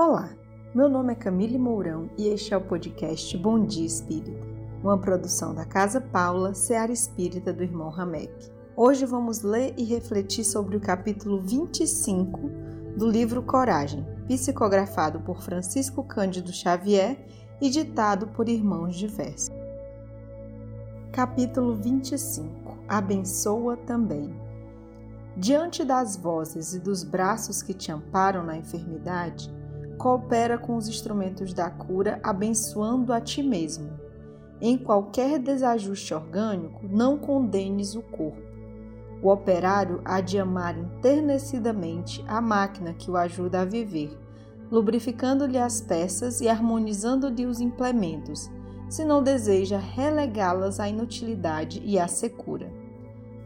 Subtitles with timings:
[0.00, 0.30] Olá,
[0.72, 4.46] meu nome é Camille Mourão e este é o podcast Bom Dia Espírita,
[4.80, 8.32] uma produção da Casa Paula, Seara Espírita do irmão Ramek.
[8.76, 12.48] Hoje vamos ler e refletir sobre o capítulo 25
[12.96, 17.18] do livro Coragem, psicografado por Francisco Cândido Xavier
[17.60, 19.50] e ditado por irmãos diversos.
[21.10, 24.32] Capítulo 25 Abençoa também.
[25.36, 29.57] Diante das vozes e dos braços que te amparam na enfermidade,
[29.98, 33.90] coopera com os instrumentos da cura, abençoando a ti mesmo.
[34.60, 38.40] Em qualquer desajuste orgânico, não condenes o corpo.
[39.20, 44.16] O operário há de amar enternecidamente a máquina que o ajuda a viver,
[44.70, 48.48] lubrificando-lhe as peças e harmonizando-lhe os implementos,
[48.88, 52.72] se não deseja relegá-las à inutilidade e à secura.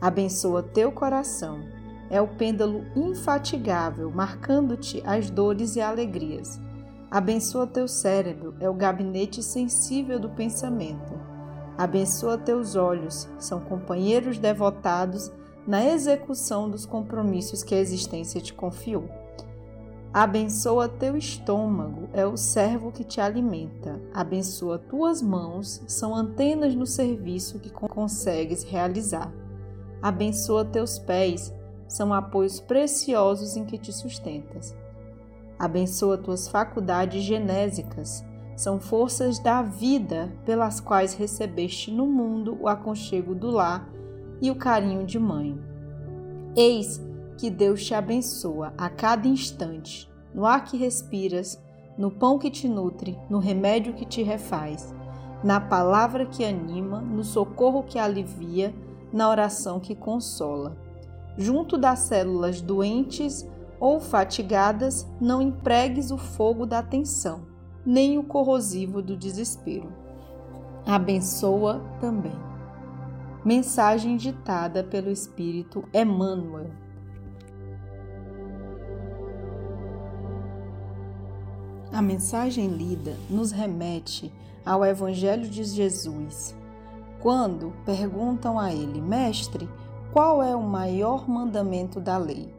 [0.00, 1.81] Abençoa teu coração
[2.12, 6.60] é o pêndulo infatigável, marcando-te as dores e alegrias.
[7.10, 11.18] Abençoa teu cérebro, é o gabinete sensível do pensamento.
[11.76, 15.32] Abençoa teus olhos, são companheiros devotados
[15.66, 19.08] na execução dos compromissos que a existência te confiou.
[20.12, 23.98] Abençoa teu estômago, é o servo que te alimenta.
[24.12, 29.32] Abençoa tuas mãos, são antenas no serviço que consegues realizar.
[30.02, 31.50] Abençoa teus pés,
[31.92, 34.74] são apoios preciosos em que te sustentas.
[35.58, 38.24] Abençoa tuas faculdades genésicas,
[38.56, 43.86] são forças da vida pelas quais recebeste no mundo o aconchego do lar
[44.40, 45.60] e o carinho de mãe.
[46.56, 46.98] Eis
[47.36, 51.62] que Deus te abençoa a cada instante, no ar que respiras,
[51.98, 54.94] no pão que te nutre, no remédio que te refaz,
[55.44, 58.74] na palavra que anima, no socorro que alivia,
[59.12, 60.81] na oração que consola
[61.36, 63.46] junto das células doentes
[63.80, 67.46] ou fatigadas, não empregues o fogo da tensão,
[67.84, 69.92] nem o corrosivo do desespero.
[70.86, 72.36] Abençoa também.
[73.44, 76.70] Mensagem ditada pelo Espírito Emmanuel.
[81.92, 84.32] A mensagem lida nos remete
[84.64, 86.56] ao Evangelho de Jesus.
[87.20, 89.68] Quando perguntam a ele, Mestre,
[90.12, 92.54] qual é o maior mandamento da lei?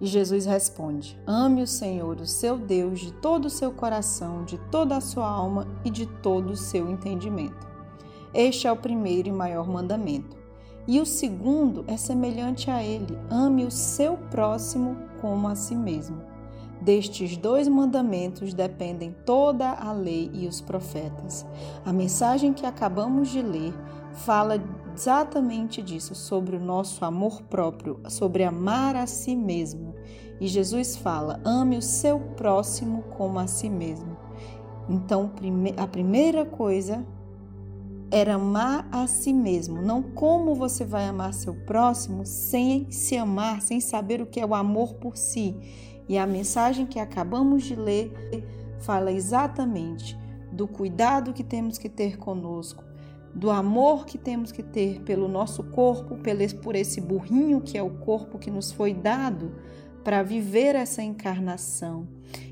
[0.00, 4.56] E Jesus responde: Ame o Senhor, o seu Deus, de todo o seu coração, de
[4.70, 7.66] toda a sua alma e de todo o seu entendimento.
[8.32, 10.36] Este é o primeiro e maior mandamento.
[10.88, 16.22] E o segundo é semelhante a ele: ame o seu próximo como a si mesmo.
[16.80, 21.44] Destes dois mandamentos dependem toda a lei e os profetas.
[21.84, 23.74] A mensagem que acabamos de ler
[24.12, 24.58] fala
[24.96, 29.94] exatamente disso, sobre o nosso amor próprio, sobre amar a si mesmo.
[30.40, 34.16] E Jesus fala: ame o seu próximo como a si mesmo.
[34.88, 35.30] Então,
[35.76, 37.04] a primeira coisa
[38.10, 43.60] era amar a si mesmo, não como você vai amar seu próximo sem se amar,
[43.60, 45.56] sem saber o que é o amor por si.
[46.08, 48.12] E a mensagem que acabamos de ler
[48.78, 50.16] fala exatamente
[50.52, 52.84] do cuidado que temos que ter conosco,
[53.36, 56.16] do amor que temos que ter pelo nosso corpo,
[56.62, 59.52] por esse burrinho que é o corpo que nos foi dado
[60.02, 62.08] para viver essa encarnação.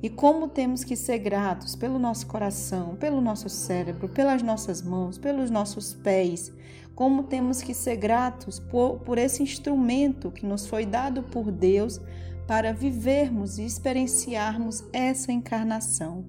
[0.00, 5.18] E como temos que ser gratos pelo nosso coração, pelo nosso cérebro, pelas nossas mãos,
[5.18, 6.52] pelos nossos pés.
[6.94, 12.00] Como temos que ser gratos por, por esse instrumento que nos foi dado por Deus
[12.46, 16.24] para vivermos e experienciarmos essa encarnação.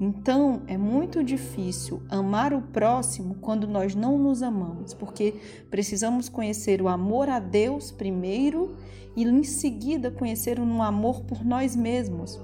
[0.00, 5.34] Então, é muito difícil amar o próximo quando nós não nos amamos, porque
[5.70, 8.74] precisamos conhecer o amor a Deus primeiro
[9.14, 12.40] e em seguida conhecer um amor por nós mesmos.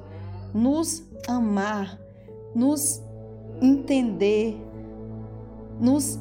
[0.55, 1.99] Nos amar,
[2.55, 3.03] nos
[3.61, 4.57] entender,
[5.81, 6.19] nos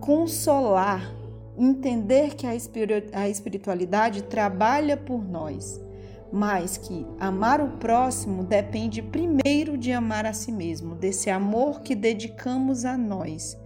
[0.00, 1.12] consolar,
[1.58, 5.85] entender que a espiritualidade trabalha por nós
[6.32, 11.94] mas que amar o próximo depende primeiro de amar a si mesmo, desse amor que
[11.94, 13.56] dedicamos a nós.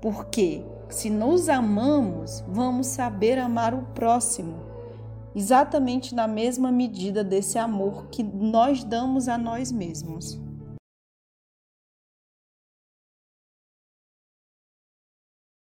[0.00, 4.54] Porque se nos amamos, vamos saber amar o próximo,
[5.34, 10.45] exatamente na mesma medida desse amor que nós damos a nós mesmos.